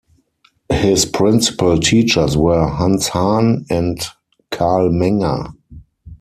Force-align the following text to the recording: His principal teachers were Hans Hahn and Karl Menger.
His 0.73 1.05
principal 1.05 1.77
teachers 1.77 2.35
were 2.35 2.65
Hans 2.67 3.09
Hahn 3.09 3.67
and 3.69 3.99
Karl 4.49 4.89
Menger. 4.89 5.53